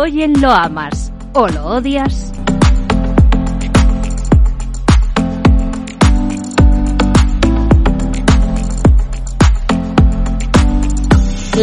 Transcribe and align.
oyen 0.00 0.40
lo 0.40 0.50
amas 0.50 1.12
o 1.34 1.46
lo 1.48 1.66
odias. 1.66 2.32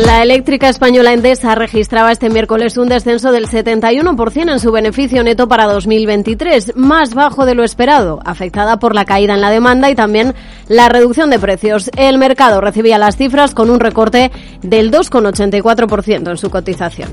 La 0.05 0.21
eléctrica 0.21 0.70
española 0.70 1.14
Endesa 1.14 1.55
registraba 1.55 2.12
este 2.12 2.30
miércoles 2.30 2.78
un 2.78 2.88
descenso 2.88 3.32
del 3.32 3.48
71% 3.48 4.52
en 4.52 4.60
su 4.60 4.72
beneficio 4.72 5.24
neto 5.24 5.48
para 5.48 5.66
2023, 5.66 6.76
más 6.76 7.16
bajo 7.16 7.48
de 7.48 7.56
lo 7.56 7.64
esperado, 7.64 8.20
afectada 8.24 8.78
por 8.78 8.94
la 8.94 9.06
caída 9.06 9.34
en 9.34 9.42
la 9.42 9.50
demanda 9.50 9.90
y 9.90 9.96
también 9.96 10.36
la 10.68 10.90
reducción 10.90 11.32
de 11.32 11.40
precios. 11.40 11.90
El 11.98 12.20
mercado 12.20 12.62
recibía 12.62 13.00
las 13.00 13.18
cifras 13.18 13.56
con 13.56 13.71
un 13.71 13.79
recorte 13.79 14.32
del 14.61 14.92
2,84% 14.92 16.29
en 16.29 16.38
su 16.38 16.51
cotización. 16.51 17.10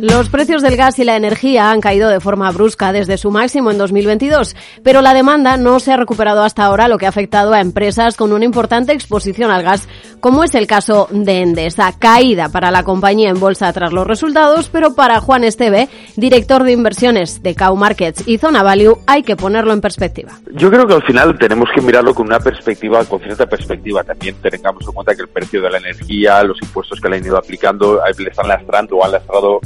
Los 0.00 0.28
precios 0.28 0.62
del 0.62 0.76
gas 0.76 0.98
y 1.00 1.04
la 1.04 1.16
energía 1.16 1.70
han 1.70 1.80
caído 1.80 2.08
de 2.08 2.20
forma 2.20 2.50
brusca 2.52 2.92
desde 2.92 3.18
su 3.18 3.30
máximo 3.30 3.70
en 3.70 3.78
2022, 3.78 4.54
pero 4.84 5.02
la 5.02 5.12
demanda 5.12 5.56
no 5.56 5.80
se 5.80 5.92
ha 5.92 5.96
recuperado 5.96 6.44
hasta 6.44 6.64
ahora, 6.64 6.86
lo 6.86 6.98
que 6.98 7.06
ha 7.06 7.08
afectado 7.08 7.52
a 7.52 7.60
empresas 7.60 8.16
con 8.16 8.32
una 8.32 8.44
importante 8.44 8.92
exposición 8.92 9.50
al 9.50 9.64
gas, 9.64 9.88
como 10.20 10.44
es 10.44 10.54
el 10.54 10.66
caso 10.66 11.08
de 11.10 11.42
Endesa. 11.42 11.98
Caída 11.98 12.48
para 12.48 12.70
la 12.70 12.84
compañía 12.84 13.30
en 13.30 13.40
bolsa 13.40 13.72
tras 13.72 13.92
los 13.92 14.06
resultados, 14.06 14.68
pero 14.68 14.94
para 14.94 15.20
Juan 15.20 15.42
Esteve, 15.42 15.88
director 16.16 16.62
de 16.62 16.72
inversiones 16.72 17.42
de 17.42 17.56
Cow 17.56 17.74
Markets 17.74 18.26
y 18.26 18.38
Zona 18.38 18.62
Value, 18.62 18.98
hay 19.06 19.24
que 19.24 19.36
ponerlo 19.36 19.72
en 19.72 19.80
perspectiva. 19.80 20.38
Yo 20.52 20.70
creo 20.70 20.86
que 20.86 20.94
al 20.94 21.02
final 21.02 21.36
tenemos 21.38 21.68
que 21.74 21.80
mirarlo 21.80 22.14
con 22.14 22.26
una 22.26 22.38
perspectiva, 22.38 23.04
con 23.04 23.20
cierta 23.20 23.46
perspectiva. 23.46 24.04
También 24.04 24.36
tengamos 24.36 24.86
en 24.86 24.92
cuenta 24.92 25.14
que 25.14 25.22
el 25.22 25.28
precio 25.28 25.60
de 25.60 25.70
la 25.70 25.78
energía, 25.78 26.42
los 26.44 26.60
impuestos 26.62 27.00
que 27.00 27.08
le 27.08 27.16
han 27.16 27.24
ido 27.24 27.36
aplicando, 27.36 28.00
le 28.16 28.30
están 28.30 28.48
lastrando 28.48 28.96
o 28.96 29.04
han 29.04 29.12
lastrado 29.12 29.60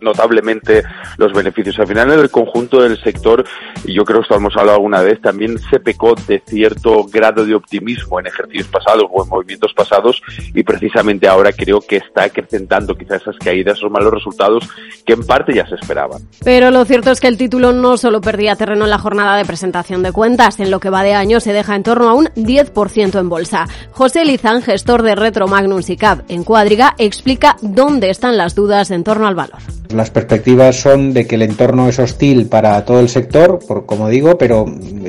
notablemente 0.00 0.82
los 1.16 1.32
beneficios. 1.32 1.78
Al 1.78 1.86
final, 1.86 2.12
en 2.12 2.20
el 2.20 2.30
conjunto 2.30 2.82
del 2.82 3.00
sector, 3.02 3.44
y 3.84 3.94
yo 3.94 4.04
creo 4.04 4.20
que 4.20 4.22
esto 4.24 4.36
hemos 4.36 4.56
hablado 4.56 4.76
alguna 4.76 5.02
vez, 5.02 5.20
también 5.20 5.58
se 5.70 5.80
pecó 5.80 6.14
de 6.26 6.42
cierto 6.46 7.04
grado 7.04 7.44
de 7.44 7.54
optimismo 7.54 8.20
en 8.20 8.26
ejercicios 8.26 8.68
pasados 8.68 9.04
o 9.10 9.22
en 9.22 9.28
movimientos 9.28 9.72
pasados 9.74 10.22
y 10.54 10.62
precisamente 10.62 11.28
ahora 11.28 11.52
creo 11.52 11.80
que 11.80 11.96
está 11.96 12.24
acrecentando 12.24 12.94
quizás 12.94 13.22
esas 13.22 13.36
caídas, 13.38 13.78
esos 13.78 13.90
malos 13.90 14.12
resultados 14.12 14.68
que 15.04 15.12
en 15.14 15.26
parte 15.26 15.54
ya 15.54 15.66
se 15.66 15.74
esperaban. 15.74 16.22
Pero 16.44 16.70
lo 16.70 16.84
cierto 16.84 17.10
es 17.10 17.20
que 17.20 17.28
el 17.28 17.38
título 17.38 17.72
no 17.72 17.96
solo 17.96 18.20
perdía 18.20 18.56
terreno 18.56 18.84
en 18.84 18.90
la 18.90 18.98
jornada 18.98 19.36
de 19.36 19.44
presentación 19.44 20.02
de 20.02 20.12
cuentas, 20.12 20.60
en 20.60 20.70
lo 20.70 20.80
que 20.80 20.90
va 20.90 21.02
de 21.02 21.14
año 21.14 21.40
se 21.40 21.52
deja 21.52 21.76
en 21.76 21.82
torno 21.82 22.08
a 22.08 22.14
un 22.14 22.26
10% 22.26 23.18
en 23.18 23.28
bolsa. 23.28 23.66
José 23.92 24.24
Lizán, 24.24 24.62
gestor 24.62 25.02
de 25.02 25.14
Retro 25.14 25.48
Magnum 25.48 25.82
SICAP 25.82 26.30
en 26.30 26.44
Cuadriga, 26.44 26.94
explica 26.98 27.56
dónde 27.62 28.10
están 28.10 28.36
las 28.36 28.54
dudas 28.54 28.90
en 28.90 29.04
torno 29.04 29.26
al 29.26 29.34
valor. 29.34 29.58
Las 29.94 30.10
perspectivas 30.10 30.76
son 30.76 31.14
de 31.14 31.26
que 31.26 31.36
el 31.36 31.42
entorno 31.42 31.88
es 31.88 31.98
hostil 31.98 32.46
para 32.46 32.84
todo 32.84 33.00
el 33.00 33.08
sector, 33.08 33.58
por, 33.66 33.86
como 33.86 34.08
digo, 34.08 34.36
pero 34.36 34.66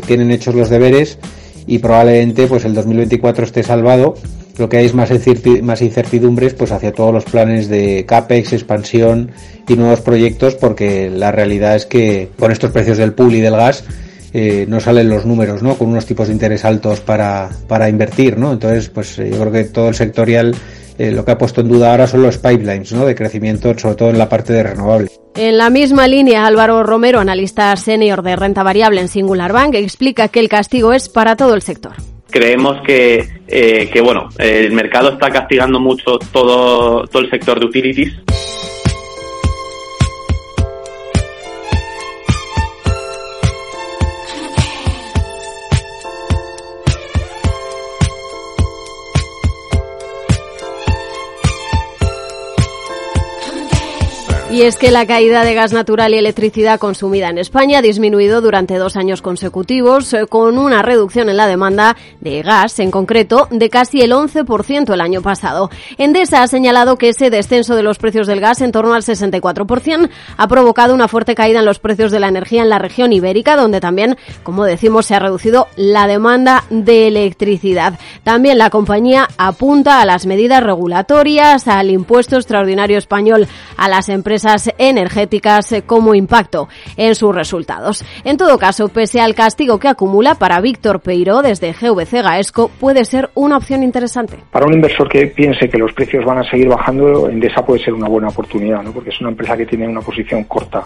tienen 0.08 0.31
hechos 0.31 0.55
los 0.55 0.69
deberes 0.69 1.17
y 1.67 1.80
probablemente 1.80 2.47
pues 2.47 2.66
el 2.66 2.73
2024 2.73 3.45
esté 3.45 3.63
salvado. 3.63 4.16
Lo 4.57 4.67
que 4.67 4.77
hay 4.77 4.85
es 4.85 4.94
más, 4.94 5.11
incertidumbres 5.11 6.53
pues 6.53 6.72
hacia 6.72 6.91
todos 6.91 7.13
los 7.13 7.23
planes 7.25 7.69
de 7.69 8.05
CAPEX, 8.05 8.53
expansión 8.53 9.31
y 9.67 9.75
nuevos 9.75 10.02
proyectos 10.02 10.55
porque 10.55 11.09
la 11.09 11.31
realidad 11.31 11.75
es 11.75 11.85
que 11.85 12.29
con 12.38 12.51
estos 12.51 12.72
precios 12.72 12.97
del 12.97 13.13
pool 13.13 13.35
y 13.35 13.41
del 13.41 13.56
gas 13.56 13.84
eh, 14.34 14.66
no 14.68 14.79
salen 14.79 15.09
los 15.09 15.25
números, 15.25 15.63
¿no? 15.63 15.75
Con 15.75 15.89
unos 15.89 16.06
tipos 16.06 16.28
de 16.28 16.34
interés 16.34 16.66
altos 16.66 17.00
para, 17.00 17.50
para 17.68 17.89
invertir, 17.89 18.38
¿no? 18.38 18.51
Entonces, 18.51 18.89
pues 18.89 19.16
yo 19.16 19.39
creo 19.39 19.51
que 19.51 19.63
todo 19.66 19.89
el 19.89 19.95
sectorial 19.95 20.56
eh, 21.00 21.12
lo 21.12 21.24
que 21.24 21.32
ha 21.32 21.38
puesto 21.38 21.62
en 21.62 21.70
duda 21.70 21.92
ahora 21.92 22.08
son 22.08 22.22
los 22.22 22.38
pipelines 22.38 22.92
¿no? 22.92 23.06
de 23.06 23.16
crecimiento, 23.16 23.74
sobre 23.80 23.96
todo 23.96 24.10
en 24.10 24.18
la 24.18 24.28
parte 24.28 24.52
de 24.52 24.64
renovable. 24.64 25.10
En 25.36 25.58
la 25.58 25.70
misma 25.70 26.08
línea, 26.08 26.46
Álvaro 26.46 26.84
Romero, 26.84 27.20
analista 27.20 27.74
senior 27.78 28.22
de 28.22 28.36
renta 28.36 28.64
variable 28.64 29.00
en 29.00 29.08
Singular 29.08 29.54
Bank, 29.54 29.76
explica 29.76 30.28
que 30.28 30.42
el 30.42 30.50
castigo 30.50 30.92
es 30.92 31.08
para 31.08 31.36
todo 31.36 31.54
el 31.56 31.62
sector 31.62 31.94
creemos 32.32 32.78
que, 32.86 33.28
eh, 33.48 33.90
que 33.92 34.02
bueno 34.02 34.30
el 34.38 34.72
mercado 34.72 35.14
está 35.14 35.32
castigando 35.32 35.80
mucho 35.80 36.20
todo 36.32 37.08
todo 37.08 37.24
el 37.24 37.30
sector 37.31 37.60
de 37.60 37.66
utilities 37.66 38.14
Y 54.52 54.64
es 54.64 54.78
que 54.78 54.90
la 54.90 55.06
caída 55.06 55.44
de 55.44 55.54
gas 55.54 55.74
natural 55.74 56.12
y 56.12 56.18
electricidad 56.18 56.80
consumida 56.80 57.30
en 57.30 57.38
España 57.38 57.78
ha 57.78 57.82
disminuido 57.84 58.42
durante 58.42 58.80
dos 58.80 58.96
años 58.96 59.22
consecutivos, 59.22 60.12
eh, 60.12 60.26
con 60.26 60.58
una 60.58 60.82
reducción 60.82 61.30
en 61.30 61.38
la 61.38 61.46
demanda 61.46 61.96
de 62.20 62.42
gas, 62.42 62.80
en 62.80 62.90
concreto, 62.90 63.48
de 63.52 63.70
casi 63.70 64.02
el 64.02 64.12
11% 64.12 64.92
el 64.92 65.02
año 65.02 65.22
pasado. 65.22 65.70
Endesa 66.00 66.42
ha 66.42 66.48
señalado 66.48 66.98
que 66.98 67.10
ese 67.10 67.30
descenso 67.30 67.76
de 67.76 67.84
los 67.84 68.00
precios 68.00 68.26
del 68.26 68.40
gas 68.40 68.62
en 68.62 68.72
torno 68.72 68.96
al 68.96 69.04
64% 69.04 70.10
ha 70.36 70.48
provocado 70.48 70.96
una 70.96 71.08
fuerte 71.08 71.36
caída 71.36 71.60
en 71.60 71.66
los 71.66 71.78
precios 71.78 72.12
de 72.12 72.20
la 72.20 72.28
energía 72.28 72.64
en 72.64 72.70
la 72.70 72.80
región 72.80 73.14
ibérica, 73.14 73.56
donde 73.56 73.80
también, 73.80 74.18
como 74.42 74.66
decimos, 74.66 75.06
se 75.06 75.14
ha 75.14 75.20
reducido 75.20 75.68
la 75.76 76.08
demanda 76.08 76.64
de 76.72 77.08
electricidad. 77.08 78.00
También 78.24 78.58
la 78.58 78.72
compañía 78.72 79.28
apunta 79.38 80.02
a 80.02 80.06
las 80.06 80.26
medidas 80.26 80.64
regulatorias, 80.64 81.68
al 81.68 81.92
impuesto 81.92 82.36
extraordinario 82.36 82.98
español 82.98 83.48
a 83.78 83.88
las 83.88 84.10
empresas 84.10 84.38
energéticas 84.77 85.75
como 85.85 86.16
impacto 86.16 86.69
en 86.97 87.16
sus 87.16 87.33
resultados. 87.33 88.03
En 88.23 88.38
todo 88.38 88.57
caso, 88.57 88.89
pese 88.89 89.22
al 89.22 89.35
castigo 89.35 89.79
que 89.79 89.88
acumula 89.88 90.35
para 90.35 90.61
Víctor 90.61 91.01
Peiro 91.01 91.41
desde 91.41 91.73
GVC 91.73 92.22
Gaesco, 92.23 92.69
puede 92.79 93.05
ser 93.05 93.29
una 93.35 93.57
opción 93.57 93.83
interesante. 93.83 94.38
Para 94.51 94.66
un 94.66 94.73
inversor 94.73 95.09
que 95.09 95.27
piense 95.27 95.69
que 95.69 95.77
los 95.77 95.94
precios 95.94 96.25
van 96.25 96.39
a 96.39 96.50
seguir 96.50 96.67
bajando, 96.67 97.29
Endesa 97.29 97.66
puede 97.66 97.83
ser 97.83 97.94
una 97.94 98.07
buena 98.07 98.29
oportunidad, 98.29 98.83
¿no? 98.83 98.91
porque 98.91 99.09
es 99.09 99.19
una 99.22 99.29
empresa 99.29 99.57
que 99.57 99.66
tiene 99.66 99.88
una 99.88 100.01
posición 100.01 100.44
corta 100.45 100.83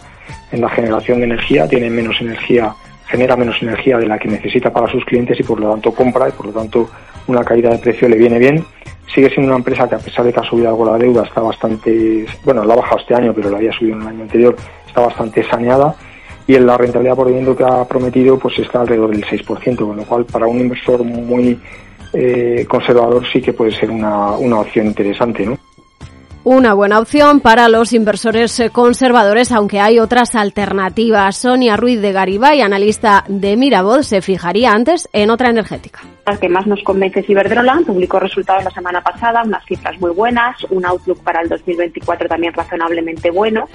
en 0.51 0.61
la 0.61 0.69
generación 0.69 1.19
de 1.19 1.25
energía, 1.25 1.67
tiene 1.67 1.89
menos 1.89 2.19
energía 2.21 2.73
genera 3.13 3.35
menos 3.35 3.61
energía 3.61 3.97
de 3.97 4.07
la 4.07 4.17
que 4.17 4.27
necesita 4.27 4.71
para 4.71 4.87
sus 4.87 5.05
clientes 5.05 5.39
y 5.39 5.43
por 5.43 5.59
lo 5.59 5.69
tanto 5.69 5.93
compra 5.93 6.29
y 6.29 6.31
por 6.31 6.47
lo 6.47 6.51
tanto 6.51 6.89
una 7.27 7.43
caída 7.43 7.69
de 7.69 7.77
precio 7.77 8.07
le 8.07 8.17
viene 8.17 8.39
bien 8.39 8.65
sigue 9.13 9.29
siendo 9.29 9.51
una 9.51 9.57
empresa 9.57 9.87
que 9.87 9.95
a 9.95 9.99
pesar 9.99 10.25
de 10.25 10.33
que 10.33 10.39
ha 10.39 10.43
subido 10.43 10.69
algo 10.69 10.85
la 10.85 10.97
deuda 10.97 11.23
está 11.23 11.41
bastante, 11.41 12.25
bueno, 12.43 12.63
la 12.63 12.73
ha 12.73 12.77
bajado 12.77 12.99
este 12.99 13.15
año, 13.15 13.33
pero 13.33 13.49
la 13.49 13.57
había 13.57 13.71
subido 13.71 13.95
en 13.95 14.01
el 14.01 14.07
año 14.07 14.21
anterior, 14.23 14.55
está 14.87 15.01
bastante 15.01 15.43
saneada 15.43 15.95
y 16.47 16.55
en 16.55 16.65
la 16.65 16.77
rentabilidad 16.77 17.15
por 17.15 17.27
dividendo 17.27 17.55
que 17.55 17.63
ha 17.63 17.85
prometido 17.87 18.37
pues 18.37 18.57
está 18.59 18.81
alrededor 18.81 19.11
del 19.11 19.25
6%, 19.25 19.75
con 19.75 19.97
lo 19.97 20.03
cual 20.03 20.25
para 20.25 20.47
un 20.47 20.59
inversor 20.59 21.03
muy 21.03 21.59
eh, 22.13 22.65
conservador 22.67 23.23
sí 23.31 23.41
que 23.41 23.53
puede 23.53 23.71
ser 23.71 23.91
una, 23.91 24.31
una 24.31 24.59
opción 24.59 24.87
interesante, 24.87 25.45
¿no? 25.45 25.57
Una 26.45 26.73
buena 26.73 26.99
opción 26.99 27.39
para 27.39 27.69
los 27.69 27.93
inversores 27.93 28.61
conservadores, 28.73 29.49
aunque 29.53 29.79
hay 29.79 29.99
otras 29.99 30.35
alternativas. 30.35 31.37
Sonia 31.37 31.77
Ruiz 31.77 32.01
de 32.01 32.11
Garibay, 32.11 32.59
analista 32.59 33.23
de 33.29 33.55
Mirabod, 33.55 34.01
se 34.01 34.21
fijaría 34.21 34.73
antes 34.73 35.07
en 35.13 35.29
otra 35.29 35.51
energética. 35.51 36.01
La 36.25 36.37
que 36.37 36.49
más 36.49 36.67
nos 36.67 36.83
convence 36.83 37.21
es 37.21 37.29
Iberdrola, 37.29 37.79
publicó 37.87 38.19
resultados 38.19 38.65
la 38.65 38.71
semana 38.71 38.99
pasada, 38.99 39.43
unas 39.45 39.63
cifras 39.65 39.97
muy 40.01 40.11
buenas, 40.11 40.61
un 40.69 40.85
outlook 40.85 41.23
para 41.23 41.39
el 41.39 41.47
2024 41.47 42.27
también 42.27 42.51
razonablemente 42.51 43.31
bueno 43.31 43.69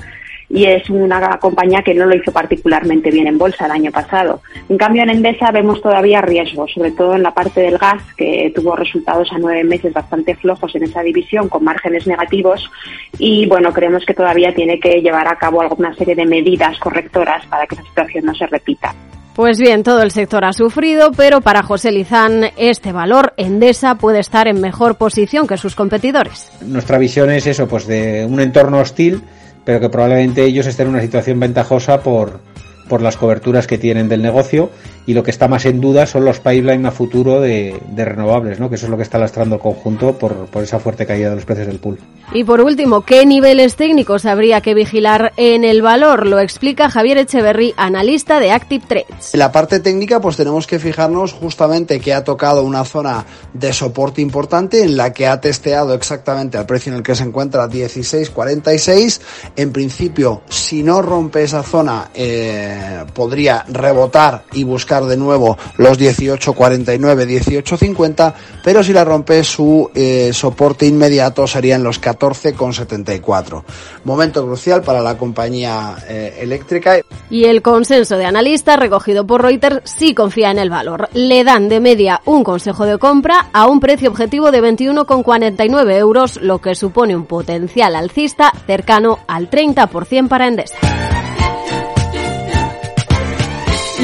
y 0.50 0.64
es 0.64 0.88
una 0.88 1.38
compañía 1.38 1.82
que 1.82 1.94
no 1.94 2.06
lo 2.06 2.16
hizo 2.16 2.32
particularmente 2.32 3.10
bien 3.10 3.26
en 3.26 3.38
bolsa 3.38 3.66
el 3.66 3.72
año 3.72 3.90
pasado. 3.90 4.40
En 4.68 4.78
cambio, 4.78 5.02
en 5.02 5.10
Endesa 5.10 5.50
vemos 5.50 5.82
todavía 5.82 6.20
riesgos, 6.20 6.72
sobre 6.72 6.92
todo 6.92 7.14
en 7.14 7.22
la 7.22 7.34
parte 7.34 7.60
del 7.60 7.78
gas, 7.78 8.02
que 8.16 8.52
tuvo 8.54 8.74
resultados 8.76 9.30
a 9.32 9.38
nueve 9.38 9.64
meses 9.64 9.92
bastante 9.92 10.34
flojos 10.36 10.74
en 10.74 10.84
esa 10.84 11.02
división, 11.02 11.48
con 11.48 11.64
márgenes 11.64 12.06
negativos, 12.06 12.70
y 13.18 13.46
bueno, 13.46 13.72
creemos 13.72 14.04
que 14.06 14.14
todavía 14.14 14.54
tiene 14.54 14.80
que 14.80 15.00
llevar 15.02 15.28
a 15.28 15.36
cabo 15.36 15.60
alguna 15.60 15.94
serie 15.94 16.14
de 16.14 16.24
medidas 16.24 16.78
correctoras 16.78 17.44
para 17.46 17.66
que 17.66 17.74
esa 17.74 17.84
situación 17.84 18.24
no 18.24 18.34
se 18.34 18.46
repita. 18.46 18.94
Pues 19.38 19.60
bien, 19.60 19.84
todo 19.84 20.02
el 20.02 20.10
sector 20.10 20.44
ha 20.44 20.52
sufrido, 20.52 21.12
pero 21.12 21.40
para 21.40 21.62
José 21.62 21.92
Lizán 21.92 22.50
este 22.56 22.90
valor 22.90 23.34
Endesa 23.36 23.94
puede 23.94 24.18
estar 24.18 24.48
en 24.48 24.60
mejor 24.60 24.96
posición 24.96 25.46
que 25.46 25.56
sus 25.56 25.76
competidores. 25.76 26.50
Nuestra 26.60 26.98
visión 26.98 27.30
es 27.30 27.46
eso, 27.46 27.68
pues 27.68 27.86
de 27.86 28.26
un 28.28 28.40
entorno 28.40 28.80
hostil 28.80 29.22
pero 29.68 29.80
que 29.80 29.90
probablemente 29.90 30.44
ellos 30.44 30.64
estén 30.64 30.86
en 30.86 30.94
una 30.94 31.02
situación 31.02 31.38
ventajosa 31.38 32.02
por, 32.02 32.40
por 32.88 33.02
las 33.02 33.18
coberturas 33.18 33.66
que 33.66 33.76
tienen 33.76 34.08
del 34.08 34.22
negocio 34.22 34.70
y 35.08 35.14
lo 35.14 35.22
que 35.22 35.30
está 35.30 35.48
más 35.48 35.64
en 35.64 35.80
duda 35.80 36.04
son 36.04 36.26
los 36.26 36.38
pipeline 36.38 36.84
a 36.84 36.90
futuro 36.90 37.40
de, 37.40 37.80
renovables, 37.96 38.60
¿no? 38.60 38.68
que 38.68 38.74
eso 38.74 38.84
es 38.84 38.90
lo 38.90 38.98
que 38.98 39.04
está 39.04 39.16
lastrando 39.16 39.54
el 39.54 39.60
conjunto 39.62 40.12
por, 40.18 40.34
por 40.48 40.62
esa 40.62 40.78
fuerte 40.78 41.06
caída 41.06 41.30
de 41.30 41.36
los 41.36 41.46
precios 41.46 41.66
del 41.66 41.78
pool. 41.78 41.98
Y 42.34 42.44
por 42.44 42.60
último, 42.60 43.00
¿qué 43.00 43.24
niveles 43.24 43.74
técnicos 43.76 44.26
habría 44.26 44.60
que 44.60 44.74
vigilar 44.74 45.32
en 45.38 45.64
el 45.64 45.80
valor? 45.80 46.26
Lo 46.26 46.38
explica 46.40 46.90
Javier 46.90 47.16
Echeverry, 47.16 47.72
analista 47.78 48.38
de 48.38 48.50
Active 48.50 48.84
Trades. 48.86 49.32
En 49.32 49.40
la 49.40 49.50
parte 49.50 49.80
técnica, 49.80 50.20
pues 50.20 50.36
tenemos 50.36 50.66
que 50.66 50.78
fijarnos 50.78 51.32
justamente 51.32 52.00
que 52.00 52.12
ha 52.12 52.22
tocado 52.22 52.62
una 52.62 52.84
zona 52.84 53.24
de 53.54 53.72
soporte 53.72 54.20
importante 54.20 54.82
en 54.82 54.98
la 54.98 55.14
que 55.14 55.26
ha 55.26 55.40
testeado 55.40 55.94
exactamente 55.94 56.58
al 56.58 56.66
precio 56.66 56.92
en 56.92 56.98
el 56.98 57.02
que 57.02 57.14
se 57.14 57.24
encuentra 57.24 57.66
16.46. 57.66 59.22
En 59.56 59.72
principio, 59.72 60.42
si 60.50 60.82
no 60.82 61.00
rompe 61.00 61.44
esa 61.44 61.62
zona, 61.62 62.10
eh, 62.12 63.06
podría 63.14 63.64
rebotar 63.68 64.44
y 64.52 64.64
buscar 64.64 64.97
de 65.06 65.16
nuevo 65.16 65.56
los 65.76 65.98
18.49, 65.98 66.98
18.50, 66.98 68.34
pero 68.62 68.82
si 68.82 68.92
la 68.92 69.04
rompe 69.04 69.44
su 69.44 69.90
eh, 69.94 70.30
soporte 70.32 70.86
inmediato 70.86 71.46
serían 71.46 71.82
los 71.82 72.00
14,74. 72.00 73.62
Momento 74.04 74.44
crucial 74.44 74.82
para 74.82 75.00
la 75.00 75.16
compañía 75.16 75.96
eh, 76.08 76.38
eléctrica. 76.40 76.98
Y 77.30 77.44
el 77.44 77.62
consenso 77.62 78.16
de 78.16 78.24
analistas 78.24 78.78
recogido 78.78 79.26
por 79.26 79.42
Reuters 79.42 79.80
sí 79.84 80.14
confía 80.14 80.50
en 80.50 80.58
el 80.58 80.70
valor. 80.70 81.08
Le 81.14 81.44
dan 81.44 81.68
de 81.68 81.80
media 81.80 82.20
un 82.24 82.44
consejo 82.44 82.86
de 82.86 82.98
compra 82.98 83.48
a 83.52 83.66
un 83.66 83.80
precio 83.80 84.10
objetivo 84.10 84.50
de 84.50 84.62
21,49 84.62 85.96
euros, 85.96 86.40
lo 86.40 86.60
que 86.60 86.74
supone 86.74 87.16
un 87.16 87.26
potencial 87.26 87.94
alcista 87.94 88.52
cercano 88.66 89.18
al 89.26 89.50
30% 89.50 90.28
para 90.28 90.48
Endesa. 90.48 90.78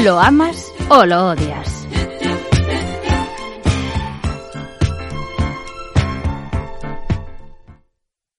¿Lo 0.03 0.19
amas 0.19 0.64
o 0.89 1.05
lo 1.05 1.29
odias? 1.29 1.74